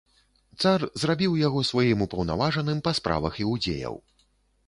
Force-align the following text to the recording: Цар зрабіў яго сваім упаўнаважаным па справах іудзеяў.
Цар 0.61 0.85
зрабіў 1.01 1.35
яго 1.47 1.59
сваім 1.71 2.01
упаўнаважаным 2.05 2.81
па 2.87 2.91
справах 3.01 3.33
іудзеяў. 3.43 3.95